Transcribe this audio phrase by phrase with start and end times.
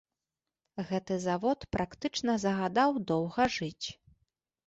[0.91, 3.87] Гэты завод практычна загадаў доўга жыць.